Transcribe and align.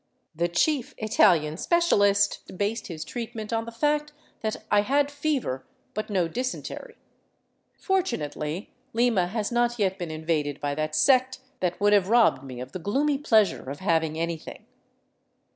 The 0.33 0.47
chief 0.47 0.95
Italian 0.97 1.57
spe 1.57 1.73
cialist 1.77 2.57
based 2.57 2.87
his 2.87 3.05
treatment 3.05 3.53
on 3.53 3.65
the 3.65 3.71
fact 3.71 4.13
that 4.41 4.55
I 4.71 4.81
had 4.81 5.11
fever, 5.11 5.63
but 5.93 6.09
no 6.09 6.27
dysentery. 6.27 6.95
Fortunately 7.77 8.73
Lima 8.93 9.27
has 9.27 9.51
not 9.51 9.77
yet 9.77 9.99
been 9.99 10.09
invaded 10.09 10.59
by 10.59 10.73
that 10.73 10.95
sect 10.95 11.37
that 11.59 11.79
would 11.79 11.93
have 11.93 12.09
robbed 12.09 12.41
me 12.43 12.59
of 12.59 12.71
the 12.71 12.79
gloomy 12.79 13.19
pleasure 13.19 13.69
of 13.69 13.77
having 13.81 14.17
anything. 14.17 14.65